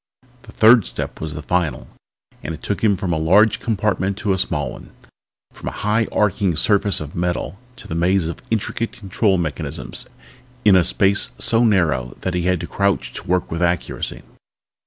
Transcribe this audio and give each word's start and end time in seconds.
The 0.41 0.51
third 0.51 0.87
step 0.87 1.21
was 1.21 1.35
the 1.35 1.43
final 1.43 1.81
one 1.81 1.87
and 2.43 2.55
it 2.55 2.63
took 2.63 2.83
him 2.83 2.97
from 2.97 3.13
a 3.13 3.19
large 3.19 3.59
compartment 3.59 4.17
to 4.17 4.33
a 4.33 4.37
small 4.39 4.71
one, 4.71 4.89
from 5.53 5.67
a 5.69 5.83
high 5.85 6.07
arching 6.11 6.55
surface 6.55 6.99
of 6.99 7.13
metal 7.15 7.59
to 7.75 7.91
a 7.91 7.93
maze 7.93 8.27
of 8.27 8.41
intricate 8.49 8.93
control 8.93 9.37
mechanisms 9.37 10.07
in 10.65 10.75
a 10.75 10.83
space 10.83 11.29
so 11.37 11.63
narrow 11.63 12.15
that 12.21 12.33
he 12.33 12.45
had 12.45 12.59
to 12.61 12.65
crouch 12.65 13.13
to 13.13 13.27
work 13.27 13.51
with 13.51 13.61
accuracy. 13.61 14.23